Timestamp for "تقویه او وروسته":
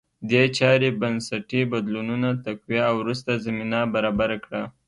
2.45-3.41